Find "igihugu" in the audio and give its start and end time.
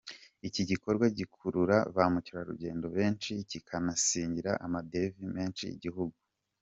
5.75-6.17